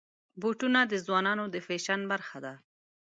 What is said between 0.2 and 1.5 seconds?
بوټونه د ځوانانو